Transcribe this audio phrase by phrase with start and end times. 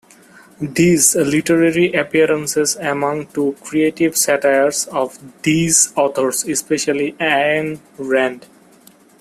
[0.59, 8.47] These literary appearances amount to creative satires of these authors, especially Ayn Rand.